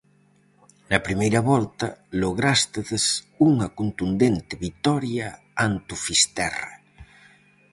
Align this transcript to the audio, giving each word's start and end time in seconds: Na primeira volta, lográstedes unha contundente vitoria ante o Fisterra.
Na 0.91 0.99
primeira 1.07 1.41
volta, 1.51 1.87
lográstedes 2.23 3.05
unha 3.49 3.67
contundente 3.79 4.53
vitoria 4.65 5.27
ante 5.67 5.89
o 5.95 5.97
Fisterra. 6.05 6.71